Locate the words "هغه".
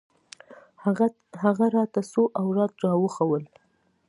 1.43-1.65